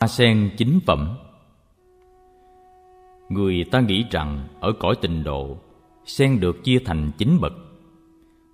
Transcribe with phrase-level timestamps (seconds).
[0.00, 1.16] Hoa sen chính phẩm.
[3.28, 5.56] Người ta nghĩ rằng ở cõi tình độ,
[6.04, 7.52] Sen được chia thành chín bậc.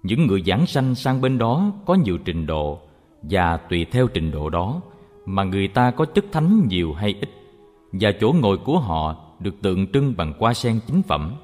[0.03, 2.79] Những người giảng sanh sang bên đó có nhiều trình độ
[3.22, 4.80] Và tùy theo trình độ đó
[5.27, 7.30] Mà người ta có chất thánh nhiều hay ít,
[7.92, 11.35] Và chỗ ngồi của họ được tượng trưng bằng hoa sen chính phẩm.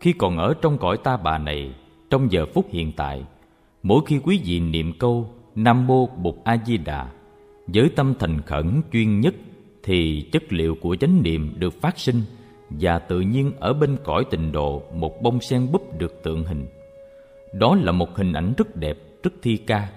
[0.00, 1.74] Khi còn ở trong cõi ta bà này,
[2.10, 3.24] Trong giờ phút hiện tại,
[3.82, 7.08] Mỗi khi quý vị niệm câu Nam Mô Bụt A Di Đà
[7.66, 9.34] với tâm thành khẩn chuyên nhất
[9.82, 12.22] thì chất liệu của chánh niệm được phát sinh
[12.70, 16.66] và tự nhiên ở bên cõi tịnh độ một bông sen búp được tượng hình.
[17.52, 19.88] Đó là một hình ảnh rất đẹp, rất thi ca.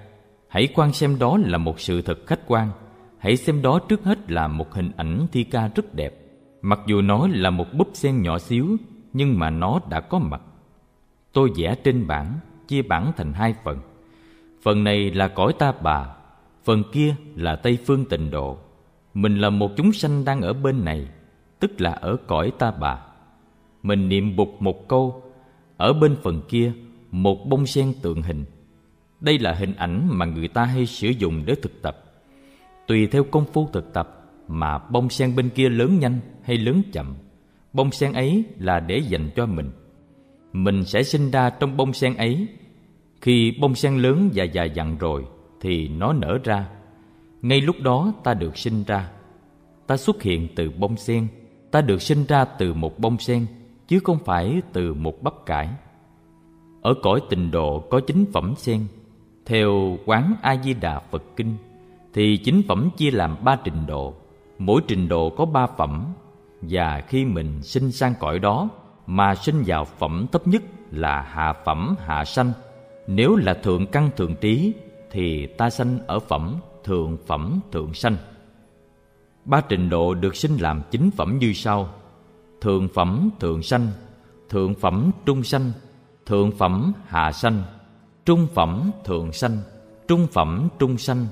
[0.48, 2.70] Hãy quan xem đó là một sự thật khách quan.
[3.18, 6.14] Hãy xem đó trước hết là một hình ảnh thi ca rất đẹp.
[6.62, 8.78] Mặc dù nó là một búp sen nhỏ xíu,
[9.14, 10.42] nhưng mà nó đã có mặt.
[11.34, 13.80] Tôi vẽ trên bảng, chia bảng thành hai phần.
[14.62, 16.15] Phần này là cõi ta bà,
[16.66, 18.58] phần kia là tây phương tịnh độ.
[19.14, 21.08] Mình là một chúng sanh đang ở bên này,
[21.60, 23.00] tức là ở cõi ta bà.
[23.84, 25.24] Mình niệm bục một câu,
[25.78, 26.72] ở bên phần kia,
[27.12, 28.46] một bông sen tượng hình.
[29.22, 32.04] Đây là hình ảnh mà người ta hay sử dụng để thực tập.
[32.88, 36.82] Tùy theo công phu thực tập mà bông sen bên kia lớn nhanh hay lớn
[36.92, 37.16] chậm,
[37.74, 39.72] bông sen ấy là để dành cho mình.
[40.54, 42.48] Mình sẽ sinh ra trong bông sen ấy.
[43.22, 45.26] Khi bông sen lớn và già dặn rồi
[45.66, 46.68] thì nó nở ra.
[47.42, 49.10] Ngay lúc đó ta được sinh ra.
[49.88, 51.28] Ta xuất hiện từ bông sen.
[51.72, 53.46] Ta được sinh ra từ một bông sen,
[53.88, 55.70] chứ không phải từ một bắp cải.
[56.82, 58.88] Ở cõi tình độ có chính phẩm sen.
[59.46, 61.56] Theo quán a di đà phật kinh,
[62.14, 64.14] thì chính phẩm chia làm ba trình độ.
[64.60, 66.06] Mỗi trình độ có ba phẩm.
[66.62, 68.70] Và khi mình sinh sang cõi đó,
[69.08, 72.52] mà sinh vào phẩm thấp nhất là hạ phẩm hạ sanh.
[73.08, 74.74] Nếu là thượng căn thượng trí
[75.16, 78.18] thì ta sanh ở phẩm, thượng phẩm, thượng sanh.
[79.46, 81.90] Ba trình độ được sinh làm chính phẩm như sau.
[82.62, 83.88] Thượng phẩm, thượng sanh,
[84.50, 85.72] thượng phẩm, trung sanh,
[86.26, 87.64] thượng phẩm, hạ sanh,
[88.26, 89.58] trung phẩm, thượng sanh,
[90.08, 91.28] trung phẩm, trung sanh,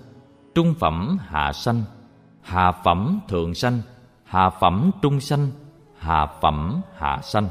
[0.55, 1.83] trung phẩm, hạ sanh,
[2.41, 3.81] hạ phẩm, thượng sanh,
[4.23, 5.47] hạ phẩm, trung sanh,
[5.97, 7.47] hạ phẩm, hạ sanh.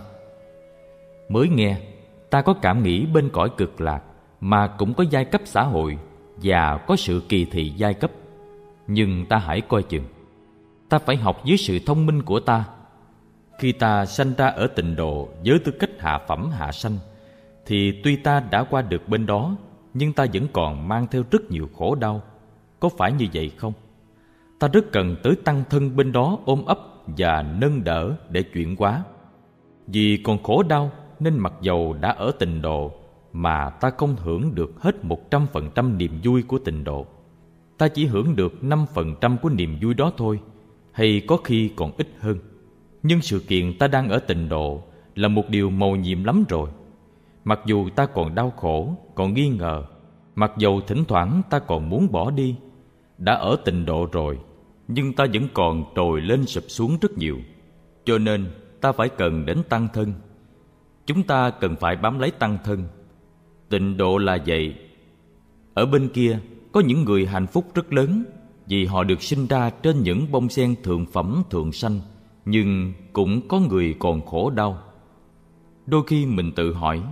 [1.29, 1.81] Mới nghe,
[2.31, 4.03] ta có cảm nghĩ bên cõi cực lạc
[4.41, 5.99] mà cũng có giai cấp xã hội
[6.37, 8.11] và có sự kỳ thị giai cấp.
[8.87, 10.05] Nhưng ta hãy coi chừng,
[10.89, 12.65] ta phải học dưới sự thông minh của ta.
[13.59, 16.99] Khi ta sanh ra ở tịnh độ, với tư cách hạ phẩm hạ sanh,
[17.67, 19.57] thì tuy ta đã qua được bên đó,
[19.95, 22.23] nhưng ta vẫn còn mang theo rất nhiều khổ đau.
[22.81, 23.73] Có phải như vậy không?
[24.59, 28.77] Ta rất cần tới tăng thân bên đó ôm ấp và nâng đỡ để chuyển
[28.77, 29.03] hóa.
[29.87, 30.91] Vì còn khổ đau,
[31.21, 32.93] nên mặc dầu đã ở tịnh độ
[33.33, 37.07] mà ta không hưởng được hết một trăm phần trăm niềm vui của tình độ.
[37.79, 40.41] Ta chỉ hưởng được năm phần trăm của niềm vui đó thôi,
[40.93, 42.39] hay có khi còn ít hơn.
[43.03, 44.83] Nhưng sự kiện ta đang ở tình độ
[45.15, 46.69] là một điều mầu nhiệm lắm rồi.
[47.45, 49.85] Mặc dù ta còn đau khổ, còn nghi ngờ,
[50.35, 52.57] mặc dầu thỉnh thoảng ta còn muốn bỏ đi,
[53.19, 54.39] đã ở tình độ rồi,
[54.89, 57.39] nhưng ta vẫn còn trồi lên sụp xuống rất nhiều.
[58.05, 58.47] Cho nên
[58.81, 60.13] ta phải cần đến tăng thân.
[61.07, 62.85] Chúng ta cần phải bám lấy tăng thân
[63.73, 64.75] Tịnh độ là vậy.
[65.75, 66.39] Ở bên kia,
[66.73, 68.25] có những người hạnh phúc rất lớn,
[68.67, 72.01] Vì họ được sinh ra trên những bông sen thượng phẩm, thượng sanh,
[72.45, 74.79] Nhưng cũng có người còn khổ đau.
[75.87, 77.03] Đôi khi mình tự hỏi,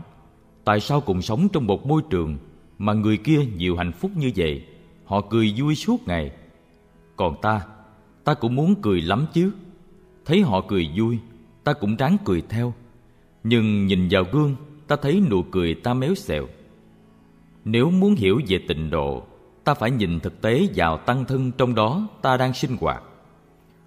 [0.64, 2.38] Tại sao cùng sống trong một môi trường
[2.78, 4.64] Mà người kia nhiều hạnh phúc như vậy?
[5.04, 6.30] Họ cười vui suốt ngày.
[7.16, 7.60] Còn ta
[8.24, 9.52] Ta cũng muốn cười lắm chứ.
[10.24, 11.18] Thấy họ cười vui,
[11.64, 12.74] Ta cũng ráng cười theo.
[13.44, 14.56] Nhưng nhìn vào gương
[14.90, 16.46] ta thấy nụ cười ta méo xẹo
[17.64, 19.22] nếu muốn hiểu về tịnh độ,
[19.64, 23.02] ta phải nhìn thực tế vào tăng thân trong đó ta đang sinh hoạt.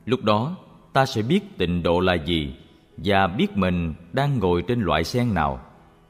[0.05, 0.55] Lúc đó,
[0.93, 2.55] ta sẽ biết tịnh độ là gì
[2.97, 5.59] và biết mình đang ngồi trên loại sen nào,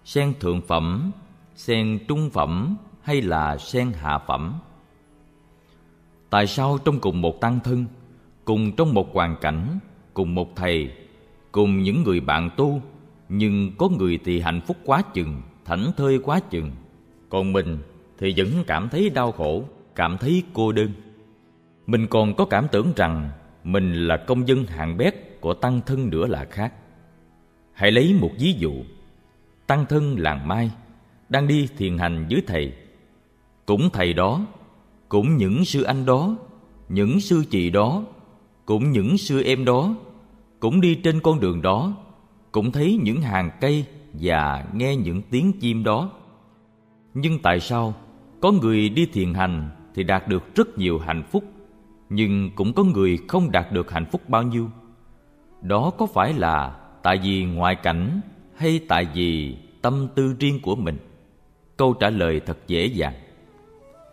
[0.05, 1.11] sen thượng phẩm,
[1.55, 4.53] sen trung phẩm hay là sen hạ phẩm.
[6.29, 7.85] Tại sao trong cùng một tăng thân,
[8.45, 9.79] cùng trong một hoàn cảnh,
[10.13, 10.91] cùng một thầy,
[11.51, 12.81] cùng những người bạn tu
[13.35, 16.71] nhưng có người thì hạnh phúc quá chừng, thảnh thơi quá chừng.
[17.29, 17.77] Còn mình
[18.17, 19.63] thì vẫn cảm thấy đau khổ,
[19.95, 20.91] cảm thấy cô đơn.
[21.87, 23.29] Mình còn có cảm tưởng rằng
[23.63, 26.73] mình là công dân hạng bét của tăng thân nữa là khác.
[27.73, 28.73] Hãy lấy một ví dụ.
[29.67, 30.71] Tăng thân làng mai
[31.29, 32.73] đang đi thiền hành với thầy.
[33.65, 34.45] Cũng thầy đó,
[35.09, 36.35] cũng những sư anh đó,
[36.89, 38.03] những sư chị đó,
[38.65, 39.95] cũng những sư em đó
[40.59, 41.93] cũng đi trên con đường đó
[42.53, 46.11] cũng thấy những hàng cây và nghe những tiếng chim đó.
[47.13, 47.93] Nhưng tại sao
[48.41, 51.43] có người đi thiền hành thì đạt được rất nhiều hạnh phúc,
[52.09, 54.69] nhưng cũng có người không đạt được hạnh phúc bao nhiêu?
[55.61, 58.21] Đó có phải là tại vì ngoại cảnh
[58.55, 60.97] hay tại vì tâm tư riêng của mình?
[61.77, 63.13] Câu trả lời thật dễ dàng.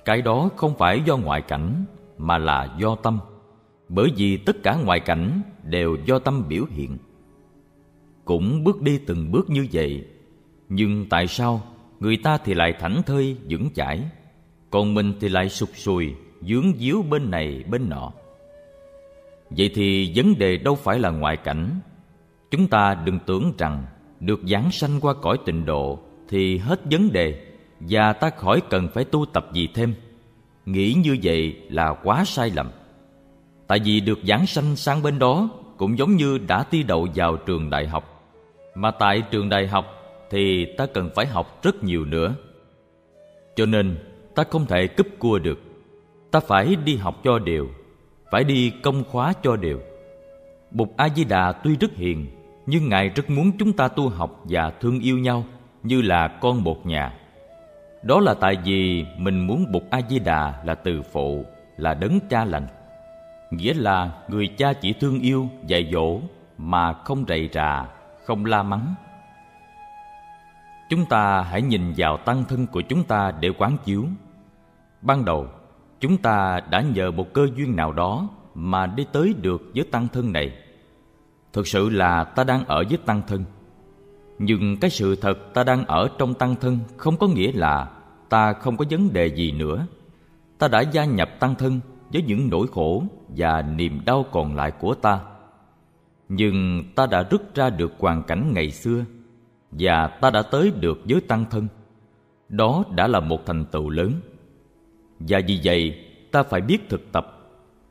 [0.05, 1.85] Cái đó không phải do ngoại cảnh
[2.19, 3.19] mà là do tâm,
[3.89, 6.99] bởi vì tất cả ngoại cảnh đều do tâm biểu hiện
[8.31, 10.05] cũng bước đi từng bước như vậy.
[10.69, 11.63] Nhưng tại sao
[12.01, 14.01] người ta thì lại thảnh thơi, vững chãi?
[14.71, 18.13] Còn mình thì lại sụp sùi, dướng díu bên này, bên nọ.
[19.51, 21.81] Vậy thì vấn đề đâu phải là ngoại cảnh.
[22.51, 23.85] Chúng ta đừng tưởng rằng
[24.21, 25.99] được giáng sanh qua cõi tịnh độ
[26.29, 27.47] thì hết vấn đề
[27.81, 29.95] và ta khỏi cần phải tu tập gì thêm.
[30.67, 32.71] Nghĩ như vậy là quá sai lầm.
[33.67, 37.37] Tại vì được giảng sanh sang bên đó cũng giống như đã thi đậu vào
[37.37, 38.10] trường đại học
[38.75, 39.87] mà tại trường đại học
[40.31, 42.35] thì ta cần phải học rất nhiều nữa.
[43.57, 43.99] Cho nên
[44.35, 45.61] ta không thể cúp cua được.
[46.31, 47.69] Ta phải đi học cho đều,
[48.31, 49.81] phải đi công khóa cho đều.
[50.71, 52.27] Bụt a di đà tuy rất hiền,
[52.67, 55.45] nhưng ngài rất muốn chúng ta tu học và thương yêu nhau
[55.83, 57.15] như là con một nhà.
[58.03, 61.45] Đó là tại vì mình muốn bụt a di đà là từ phụ,
[61.77, 62.67] là đấng cha lành.
[63.51, 66.21] Nghĩa là người cha chỉ thương yêu, dạy dỗ
[66.59, 67.87] mà không rầy rà
[68.31, 68.95] không la mắng.
[70.91, 74.05] Chúng ta hãy nhìn vào tăng thân của chúng ta để quán chiếu.
[75.03, 75.47] Ban đầu,
[76.01, 80.09] chúng ta đã nhờ một cơ duyên nào đó mà đi tới được với tăng
[80.09, 80.53] thân này.
[81.53, 83.45] Thực sự là ta đang ở với tăng thân.
[84.39, 87.91] Nhưng cái sự thật ta đang ở trong tăng thân không có nghĩa là
[88.29, 89.87] ta không có vấn đề gì nữa.
[90.59, 91.81] Ta đã gia nhập tăng thân
[92.13, 95.21] với những nỗi khổ và niềm đau còn lại của ta
[96.33, 99.05] nhưng ta đã rút ra được hoàn cảnh ngày xưa,
[99.71, 101.69] và ta đã tới được với tăng thân.
[102.49, 104.13] Đó đã là một thành tựu lớn.
[105.19, 107.39] Và vì vậy, ta phải biết thực tập,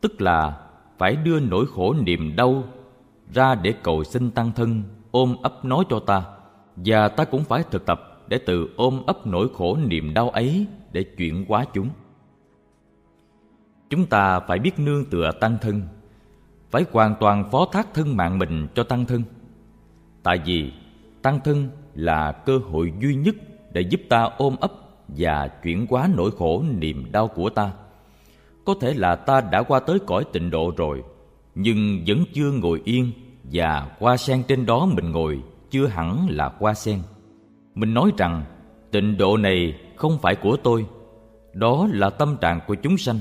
[0.01, 2.63] tức là phải đưa nỗi khổ niềm đau
[3.33, 6.23] ra để cầu xin tăng thân, ôm ấp nói cho ta.
[6.75, 10.65] Và ta cũng phải thực tập để tự ôm ấp nỗi khổ niềm đau ấy
[10.91, 11.89] để chuyển hóa chúng.
[13.89, 15.81] Chúng ta phải biết nương tựa tăng thân
[16.71, 19.23] phải hoàn toàn phó thác thân mạng mình cho tăng thân.
[20.23, 20.71] Tại vì
[21.21, 23.35] tăng thân là cơ hội duy nhất
[23.71, 24.71] để giúp ta ôm ấp
[25.07, 27.71] và chuyển hóa nỗi khổ niềm đau của ta.
[28.65, 31.03] Có thể là ta đã qua tới cõi tịnh độ rồi,
[31.55, 33.11] nhưng vẫn chưa ngồi yên
[33.43, 36.99] và hoa sen trên đó mình ngồi, chưa hẳn là hoa sen.
[37.75, 38.43] Mình nói rằng,
[38.91, 40.85] tịnh độ này không phải của tôi,
[41.53, 43.19] đó là tâm trạng của chúng sanh.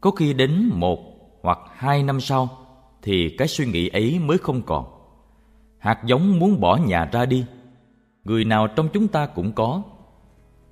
[0.00, 2.48] Có khi đến một hoặc hai năm sau,
[3.02, 4.84] thì cái suy nghĩ ấy mới không còn.
[5.78, 7.44] Hạt giống muốn bỏ nhà ra đi,
[8.24, 9.82] người nào trong chúng ta cũng có.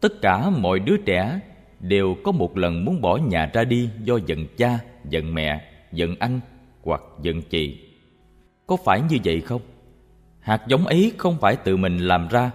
[0.00, 1.40] Tất cả mọi đứa trẻ
[1.80, 6.14] đều có một lần muốn bỏ nhà ra đi do giận cha, giận mẹ, giận
[6.18, 6.40] anh
[6.82, 7.80] hoặc giận chị.
[8.66, 9.60] Có phải như vậy không?
[10.40, 12.50] Hạt giống ấy không phải tự mình làm ra,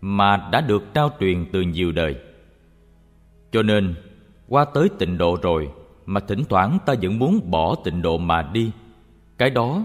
[0.00, 2.16] mà đã được trao truyền từ nhiều đời.
[3.52, 3.94] Cho nên,
[4.48, 5.70] qua tới tịnh độ rồi
[6.10, 8.70] mà thỉnh thoảng ta vẫn muốn bỏ tịnh độ mà đi.
[9.38, 9.84] Cái đó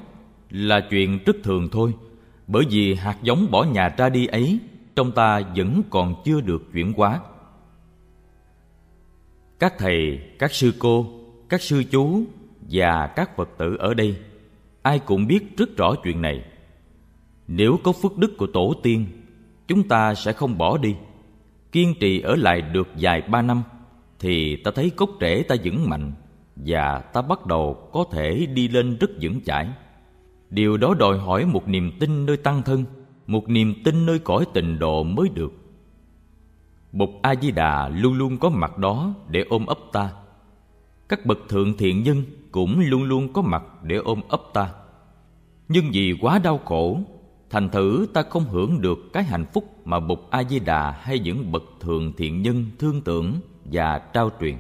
[0.49, 1.93] là chuyện rất thường thôi,
[2.47, 4.59] bởi vì hạt giống bỏ nhà ra đi ấy,
[4.95, 7.19] trong ta vẫn còn chưa được chuyển hóa.
[9.59, 11.05] Các thầy, các sư cô,
[11.49, 12.23] các sư chú
[12.69, 14.15] và các phật tử ở đây,
[14.81, 16.45] ai cũng biết rất rõ chuyện này.
[17.47, 19.05] Nếu có phước đức của tổ tiên,
[19.67, 20.95] chúng ta sẽ không bỏ đi.
[21.71, 23.63] Kiên trì ở lại được vài ba năm
[24.25, 26.11] thì ta thấy cốt rễ ta vững mạnh
[26.55, 29.69] và ta bắt đầu có thể đi lên rất vững chãi.
[30.49, 32.85] Điều đó đòi hỏi một niềm tin nơi tăng thân,
[33.27, 35.53] một niềm tin nơi cõi tịnh độ mới được.
[36.91, 40.09] Bụt a di đà luôn luôn có mặt đó để ôm ấp ta.
[41.09, 44.69] Các bậc thượng thiện nhân cũng luôn luôn có mặt để ôm ấp ta.
[45.67, 46.99] Nhưng vì quá đau khổ,
[47.49, 51.19] thành thử ta không hưởng được cái hạnh phúc mà bụt a di đà hay
[51.19, 54.57] những bậc thượng thiện nhân thương tưởng và trao truyền.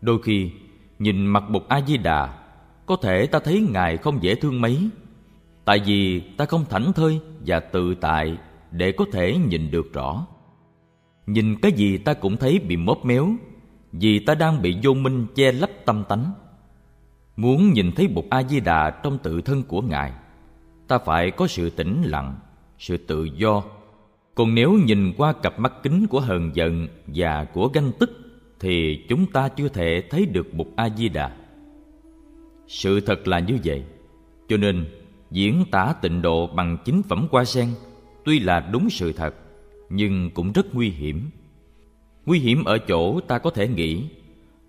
[0.00, 0.50] Đôi khi,
[0.98, 2.38] nhìn mặt bụt a di đà,
[2.86, 4.88] có thể ta thấy ngài không dễ thương mấy,
[5.64, 8.38] tại vì ta không thảnh thơi và tự tại
[8.70, 10.26] để có thể nhìn được rõ.
[11.26, 13.28] Nhìn cái gì ta cũng thấy bị móp méo,
[13.92, 16.32] vì ta đang bị vô minh che lấp tâm tánh.
[17.36, 20.12] Muốn nhìn thấy bụt a di đà trong tự thân của ngài,
[20.88, 22.36] ta phải có sự tĩnh lặng,
[22.78, 23.62] sự tự do
[24.34, 28.10] còn nếu nhìn qua cặp mắt kính của hờn giận và của ganh tức,
[28.60, 31.36] thì chúng ta chưa thể thấy được một a di đà
[32.66, 33.84] sự thật là như vậy.
[34.48, 34.84] Cho nên,
[35.30, 37.68] diễn tả tịnh độ bằng chính phẩm hoa sen
[38.24, 39.34] tuy là đúng sự thật,
[39.90, 41.30] nhưng cũng rất nguy hiểm.
[42.26, 44.04] Nguy hiểm ở chỗ ta có thể nghĩ,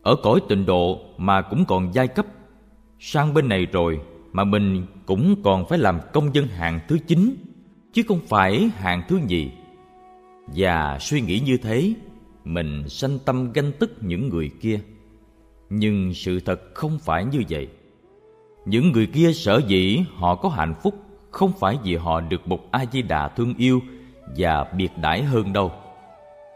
[0.01, 2.25] ở cõi tịnh độ mà cũng còn giai cấp,
[2.99, 3.99] sang bên này rồi
[4.31, 7.35] mà mình cũng còn phải làm công dân hạng thứ chín
[7.95, 9.51] chứ không phải hạng thứ nhì.
[10.47, 11.93] Và suy nghĩ như thế,
[12.43, 14.79] mình sanh tâm ganh tức những người kia.
[15.69, 17.67] Nhưng sự thật không phải như vậy.
[18.65, 20.95] Những người kia sở dĩ họ có hạnh phúc
[21.31, 23.79] không phải vì họ được bục a di đà thương yêu
[24.37, 25.71] và biệt đãi hơn đâu.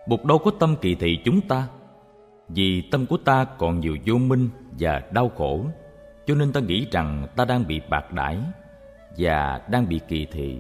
[0.08, 1.67] Bụt đâu có tâm kỳ thị chúng ta,
[2.50, 5.65] vì tâm của ta còn nhiều vô minh và đau khổ.
[6.25, 8.38] Cho nên ta nghĩ rằng ta đang bị bạc đãi
[9.17, 10.60] và đang bị kỳ thị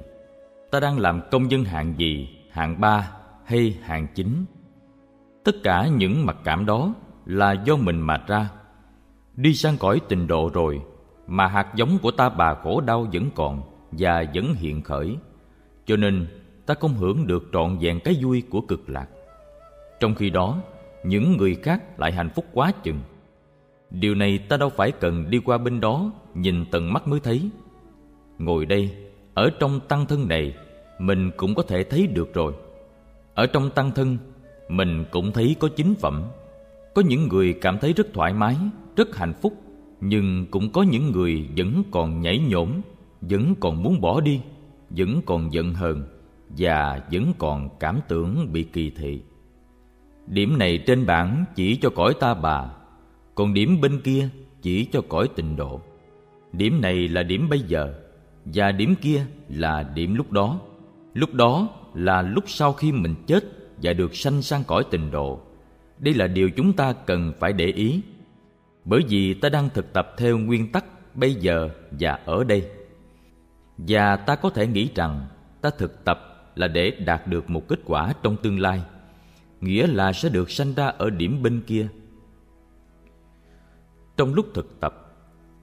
[0.71, 3.11] ta đang làm công dân hạng gì, hạng ba
[3.45, 4.45] hay hạng chín?
[5.43, 6.93] Tất cả những mặc cảm đó
[7.25, 8.49] là do mình mà ra.
[9.35, 10.81] Đi sang cõi tình độ rồi,
[11.27, 13.61] mà hạt giống của ta bà khổ đau vẫn còn
[13.91, 15.17] và vẫn hiện khởi.
[15.85, 16.27] Cho nên,
[16.65, 19.07] ta không hưởng được trọn vẹn cái vui của cực lạc.
[19.99, 20.61] Trong khi đó,
[21.03, 22.99] những người khác lại hạnh phúc quá chừng.
[23.89, 27.49] Điều này ta đâu phải cần đi qua bên đó nhìn tận mắt mới thấy.
[28.37, 30.55] Ngồi đây ở trong tăng thân này,
[30.99, 32.53] mình cũng có thể thấy được rồi.
[33.33, 34.17] Ở trong tăng thân,
[34.69, 36.23] mình cũng thấy có chính phẩm.
[36.95, 38.55] Có những người cảm thấy rất thoải mái,
[38.95, 39.53] rất hạnh phúc,
[40.01, 42.81] nhưng cũng có những người vẫn còn nhảy nhổm,
[43.21, 44.41] vẫn còn muốn bỏ đi,
[44.89, 46.03] vẫn còn giận hờn
[46.57, 49.21] và vẫn còn cảm tưởng bị kỳ thị.
[50.27, 52.71] Điểm này trên bảng chỉ cho cõi ta bà,
[53.35, 54.29] còn điểm bên kia
[54.61, 55.81] chỉ cho cõi tịnh độ.
[56.53, 57.93] Điểm này là điểm bây giờ
[58.53, 60.59] và điểm kia là điểm lúc đó.
[61.13, 63.43] Lúc đó là lúc sau khi mình chết
[63.77, 65.41] và được sanh sang cõi tình độ
[65.99, 68.01] đây là điều chúng ta cần phải để ý.
[68.85, 72.71] Bởi vì ta đang thực tập theo nguyên tắc bây giờ và ở đây.
[73.77, 75.27] Và ta có thể nghĩ rằng
[75.61, 78.81] ta thực tập là để đạt được một kết quả trong tương lai.
[79.61, 81.87] Nghĩa là sẽ được sanh ra ở điểm bên kia.
[84.17, 85.08] Trong lúc thực tập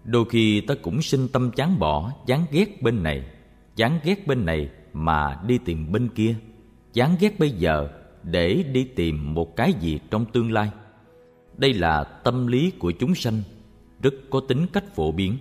[0.06, 3.25] đôi khi ta cũng sinh tâm chán bỏ, chán ghét bên này,
[3.76, 6.34] chán ghét bên này mà đi tìm bên kia,
[6.92, 7.88] chán ghét bây giờ
[8.22, 10.70] để đi tìm một cái gì trong tương lai.
[11.56, 13.42] Đây là tâm lý của chúng sanh,
[14.02, 15.38] rất có tính cách phổ biến.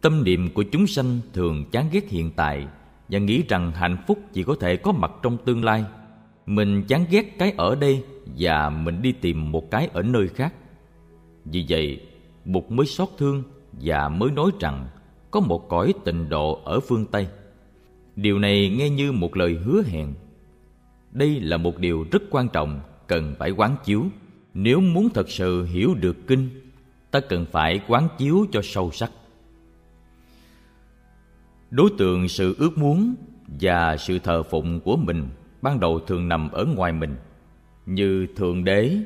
[0.00, 2.66] Tâm niệm của chúng sanh thường chán ghét hiện tại
[3.08, 5.84] và nghĩ rằng hạnh phúc chỉ có thể có mặt trong tương lai.
[6.46, 8.04] Mình chán ghét cái ở đây
[8.38, 10.54] và mình đi tìm một cái ở nơi khác.
[11.44, 12.07] Vì vậy
[12.48, 14.88] bụt mới xót thương và mới nói rằng
[15.30, 17.26] có một cõi tịnh độ ở phương tây.
[18.16, 20.14] Điều này nghe như một lời hứa hẹn.
[21.12, 24.04] Đây là một điều rất quan trọng cần phải quán chiếu.
[24.54, 26.48] Nếu muốn thật sự hiểu được kinh,
[27.10, 29.10] ta cần phải quán chiếu cho sâu sắc.
[31.70, 33.14] Đối tượng sự ước muốn
[33.60, 35.28] và sự thờ phụng của mình
[35.62, 37.16] ban đầu thường nằm ở ngoài mình,
[37.86, 38.96] như thượng đế,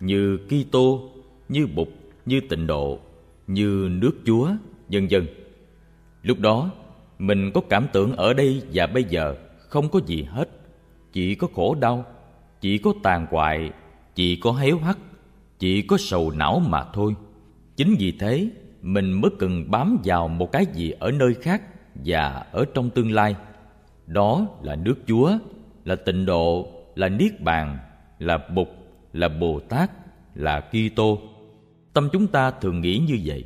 [0.00, 1.10] như kitô,
[1.48, 1.88] như bụt
[2.26, 2.98] như tịnh độ,
[3.46, 4.50] như nước chúa,
[4.88, 5.26] vân vân.
[6.22, 6.70] Lúc đó,
[7.18, 10.48] mình có cảm tưởng ở đây và bây giờ không có gì hết.
[11.12, 12.04] Chỉ có khổ đau,
[12.60, 13.70] chỉ có tàn hoại,
[14.14, 14.98] chỉ có héo hắt,
[15.58, 17.14] chỉ có sầu não mà thôi.
[17.76, 18.48] Chính vì thế,
[18.82, 21.62] mình mới cần bám vào một cái gì ở nơi khác
[21.94, 23.36] và ở trong tương lai.
[24.06, 25.32] Đó là nước chúa,
[25.84, 27.78] là tịnh độ, là niết bàn,
[28.18, 28.68] là bụt,
[29.12, 29.90] là bồ tát,
[30.34, 31.18] là kitô
[31.94, 33.44] tâm chúng ta thường nghĩ như vậy.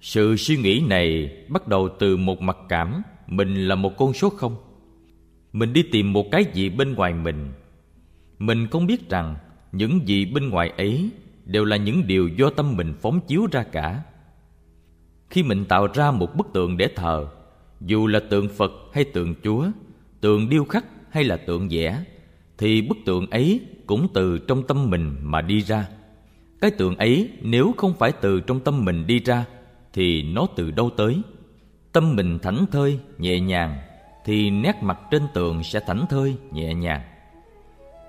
[0.00, 4.30] Sự suy nghĩ này bắt đầu từ một mặc cảm mình là một con số
[4.30, 4.56] không.
[5.52, 7.52] Mình đi tìm một cái gì bên ngoài mình.
[8.38, 9.36] Mình không biết rằng
[9.72, 11.10] những gì bên ngoài ấy
[11.44, 14.02] đều là những điều do tâm mình phóng chiếu ra cả.
[15.30, 17.26] Khi mình tạo ra một bức tượng để thờ,
[17.80, 19.66] dù là tượng phật hay tượng chúa,
[20.20, 22.04] tượng điêu khắc hay là tượng vẽ,
[22.58, 25.88] thì bức tượng ấy cũng từ trong tâm mình mà đi ra
[26.60, 29.44] cái tượng ấy nếu không phải từ trong tâm mình đi ra,
[29.92, 31.22] thì nó từ đâu tới?
[31.92, 33.78] Tâm mình thảnh thơi, nhẹ nhàng,
[34.24, 37.02] thì nét mặt trên tường sẽ thảnh thơi, nhẹ nhàng.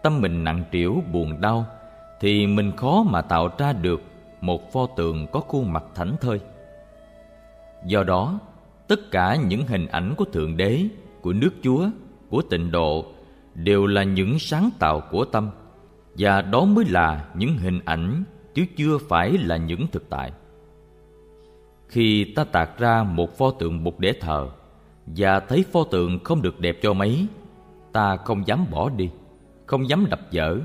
[0.03, 1.65] Tâm mình nặng trĩu, buồn đau,
[2.19, 4.01] thì mình khó mà tạo ra được
[4.41, 6.39] một pho tượng có khuôn mặt thảnh thơi.
[7.85, 8.39] Do đó,
[8.87, 10.85] tất cả những hình ảnh của thượng đế,
[11.21, 11.89] của nước chúa,
[12.29, 13.05] của tịnh độ
[13.55, 15.49] đều là những sáng tạo của tâm,
[16.17, 18.23] và đó mới là những hình ảnh
[18.57, 20.31] chứ chưa phải là những thực tại.
[21.87, 24.49] Khi ta tạc ra một pho tượng bụt để thờ
[25.05, 27.27] và thấy pho tượng không được đẹp cho mấy,
[27.91, 29.09] ta không dám bỏ đi,
[29.65, 30.57] không dám đập dở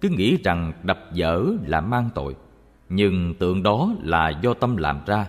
[0.00, 2.36] cứ nghĩ rằng đập dở là mang tội,
[2.88, 5.26] nhưng tượng đó là do tâm làm ra,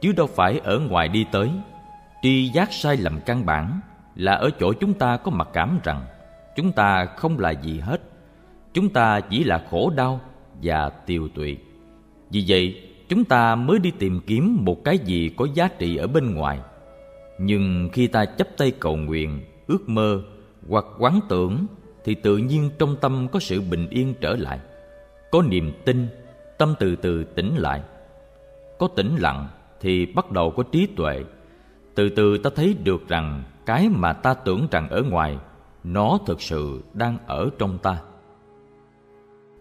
[0.00, 1.50] chứ đâu phải ở ngoài đi tới.
[2.22, 3.80] Tri giác sai lầm căn bản
[4.14, 6.04] là ở chỗ chúng ta có mặc cảm rằng
[6.56, 8.00] chúng ta không là gì hết.
[8.72, 10.20] Chúng ta chỉ là khổ đau
[10.62, 11.56] và tiêu tụy.
[12.30, 16.06] Vì vậy, chúng ta mới đi tìm kiếm một cái gì có giá trị ở
[16.06, 16.60] bên ngoài.
[17.38, 20.22] Nhưng khi ta chấp tay cầu nguyện, ước mơ
[20.68, 21.66] hoặc quán tưởng,
[22.04, 24.58] thì tự nhiên trong tâm có sự bình yên trở lại.
[25.30, 26.06] Có niềm tin,
[26.58, 27.82] tâm từ từ tỉnh lại.
[28.78, 29.48] Có tĩnh lặng
[29.80, 31.24] thì bắt đầu có trí tuệ.
[31.94, 35.38] Từ từ ta thấy được rằng cái mà ta tưởng rằng ở ngoài,
[35.84, 38.02] nó thực sự đang ở trong ta.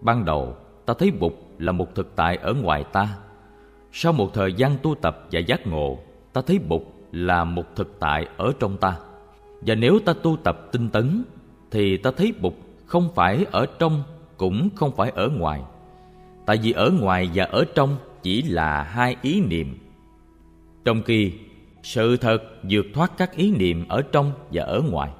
[0.01, 3.17] Ban đầu ta thấy bụt là một thực tại ở ngoài ta.
[3.91, 6.00] Sau một thời gian tu tập và giác ngộ,
[6.33, 8.97] ta thấy bụt là một thực tại ở trong ta.
[9.61, 11.23] Và nếu ta tu tập tinh tấn,
[11.71, 12.53] thì ta thấy bụt
[12.85, 14.03] không phải ở trong
[14.38, 15.61] cũng không phải ở ngoài.
[16.45, 19.77] Tại vì ở ngoài và ở trong chỉ là hai ý niệm.
[20.85, 21.33] Trong khi
[21.83, 25.11] sự thật vượt thoát các ý niệm ở trong và ở ngoài.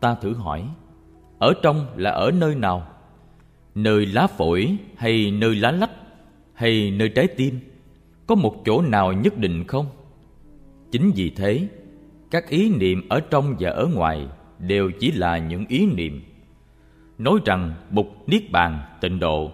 [0.00, 0.64] Ta thử hỏi,
[1.38, 2.86] ở trong là ở nơi nào?
[3.74, 5.90] Nơi lá phổi hay nơi lá lách
[6.54, 7.58] hay nơi trái tim,
[8.26, 9.86] có một chỗ nào nhất định không?
[10.90, 11.68] Chính vì thế,
[12.30, 14.26] các ý niệm ở trong và ở ngoài
[14.58, 16.22] đều chỉ là những ý niệm.
[17.18, 19.50] Nói rằng bục niết bàn, tịnh độ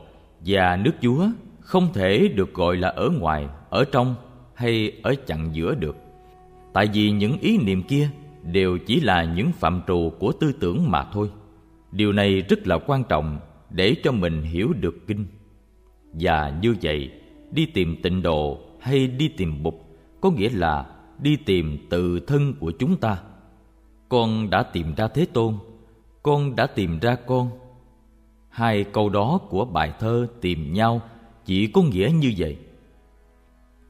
[0.46, 1.26] và nước chúa
[1.60, 4.14] không thể được gọi là ở ngoài, ở trong
[4.54, 5.96] hay ở chặn giữa được.
[6.72, 8.10] Tại vì những ý niệm kia
[8.42, 11.30] đều chỉ là những phạm trù của tư tưởng mà thôi.
[11.92, 13.38] Điều này rất là quan trọng
[13.70, 15.26] để cho mình hiểu được kinh.
[16.12, 17.10] Và như vậy,
[17.50, 19.74] đi tìm tịnh độ hay đi tìm bụt
[20.20, 20.86] có nghĩa là
[21.18, 23.18] đi tìm tự thân của chúng ta.
[24.08, 25.54] Con đã tìm ra thế tôn,
[26.22, 27.50] con đã tìm ra con.
[28.48, 31.00] Hai câu đó của bài thơ tìm nhau
[31.44, 32.58] chỉ có nghĩa như vậy.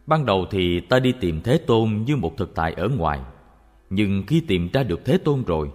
[0.07, 3.21] Ban đầu thì ta đi tìm thế tôn như một thực tại ở ngoài,
[3.91, 5.71] nhưng khi tìm ra được thế tôn rồi,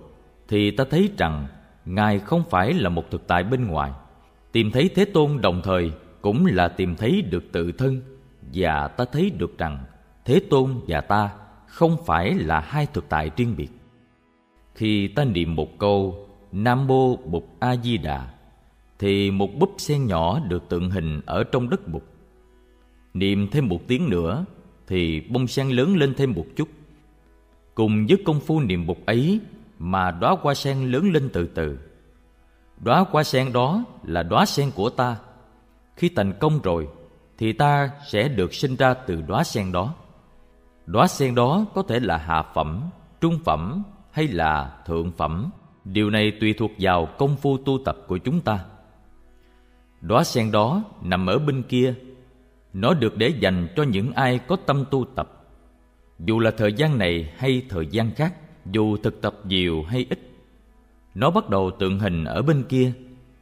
[0.48, 1.48] thì ta thấy rằng
[1.86, 3.92] ngài không phải là một thực tại bên ngoài.
[4.52, 8.02] Tìm thấy thế tôn đồng thời cũng là tìm thấy được tự thân
[8.54, 9.78] và ta thấy được rằng
[10.25, 11.30] thế tôn và ta
[11.68, 13.69] không phải là hai thực tại riêng biệt.
[14.76, 18.34] Khi ta niệm một câu nam mô bụt a di đà,
[19.00, 22.04] thì một búp sen nhỏ được tượng hình ở trong đất bụt.
[23.13, 24.46] Niệm thêm một tiếng nữa,
[24.88, 26.69] thì bông sen lớn lên thêm một chút.
[27.76, 29.39] Cùng với công phu niệm bụt ấy
[29.80, 31.80] mà đóa hoa sen lớn lên từ từ.
[32.78, 35.18] Đóa hoa sen đó là đóa sen của ta.
[35.96, 36.88] Khi thành công rồi,
[37.38, 39.94] thì ta sẽ được sinh ra từ đóa sen đó.
[40.86, 42.90] Đóa sen đó có thể là hạ phẩm,
[43.22, 45.50] trung phẩm hay là thượng phẩm.
[45.86, 48.66] Điều này tùy thuộc vào công phu tu tập của chúng ta.
[50.02, 51.94] Đóa sen đó nằm ở bên kia.
[52.74, 55.46] Nó được để dành cho những ai có tâm tu tập.
[56.20, 58.34] Dù là thời gian này hay thời gian khác
[58.71, 60.19] dù thực tập nhiều hay ít,
[61.15, 62.91] nó bắt đầu tượng hình ở bên kia,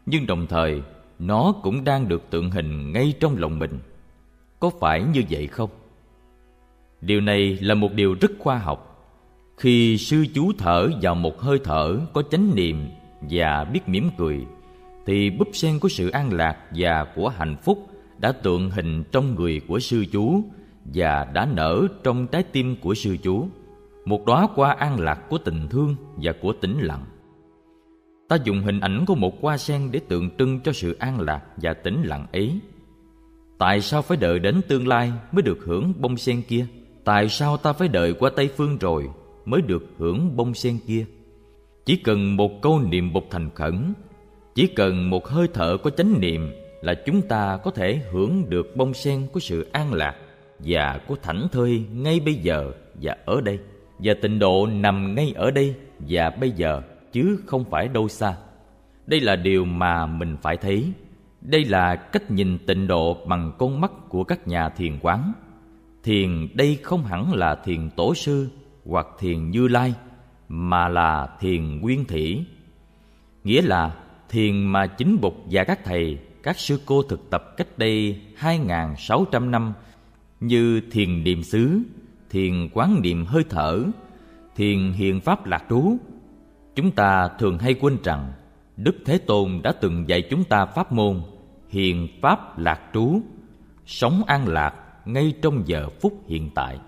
[0.06, 0.82] nhưng đồng thời,
[1.20, 3.80] nó cũng đang được tượng hình ngay trong lòng mình.
[4.60, 5.70] Có phải như vậy không?
[7.02, 8.88] Điều này là một điều rất khoa học.
[9.58, 12.90] Khi sư chú thở vào một hơi thở có chánh niệm
[13.22, 14.46] và biết mỉm cười,
[15.06, 19.36] thì búp sen của sự an lạc và của hạnh phúc đã tượng hình trong
[19.36, 20.44] người của sư chú
[20.86, 23.48] và đã nở trong trái tim của sư chú
[24.06, 27.06] một đóa hoa an lạc của tình thương và của tĩnh lặng.
[28.30, 31.42] Ta dùng hình ảnh của một hoa sen để tượng trưng cho sự an lạc
[31.58, 32.60] và tĩnh lặng ấy.
[33.58, 36.66] Tại sao phải đợi đến tương lai mới được hưởng bông sen kia?
[37.04, 39.10] Tại sao ta phải đợi qua tây phương rồi
[39.46, 41.06] mới được hưởng bông sen kia?
[41.86, 43.94] Chỉ cần một câu niệm bục thành khẩn,
[44.56, 48.76] chỉ cần một hơi thở có chánh niệm là chúng ta có thể hưởng được
[48.76, 50.16] bông sen của sự an lạc
[50.60, 53.60] và của thảnh thơi ngay bây giờ và ở đây
[54.04, 58.36] và tịnh độ nằm ngay ở đây và bây giờ chứ không phải đâu xa.
[59.08, 60.92] Đây là điều mà mình phải thấy.
[61.42, 65.34] Đây là cách nhìn tịnh độ bằng con mắt của các nhà thiền quán.
[66.04, 68.50] Thiền đây không hẳn là thiền tổ sư
[68.86, 69.94] hoặc thiền như lai
[70.50, 72.46] mà là thiền nguyên thủy.
[73.44, 73.96] Nghĩa là
[74.30, 79.50] thiền mà chính bục và các thầy các sư cô thực tập cách đây 2.600
[79.50, 79.74] năm
[80.40, 81.82] như thiền niệm xứ,
[82.32, 83.84] thiền quán niệm hơi thở,
[84.56, 85.98] thiền hiện pháp lạc trú.
[86.76, 88.34] Chúng ta thường hay quên rằng
[88.78, 91.22] Đức Thế Tôn đã từng dạy chúng ta pháp môn
[91.70, 93.22] hiền pháp lạc trú,
[93.86, 94.74] sống an lạc
[95.06, 96.80] ngay trong giờ phút hiện tại.